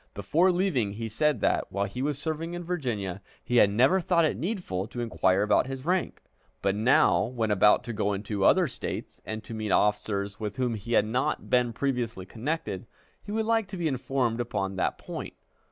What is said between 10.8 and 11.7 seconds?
had not